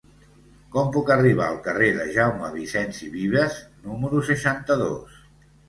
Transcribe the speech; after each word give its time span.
Com 0.75 0.87
puc 0.95 1.11
arribar 1.15 1.49
al 1.49 1.59
carrer 1.67 1.91
de 1.99 2.07
Jaume 2.17 2.51
Vicens 2.57 3.03
i 3.11 3.13
Vives 3.19 3.63
número 3.87 4.25
seixanta-dos? 4.33 5.25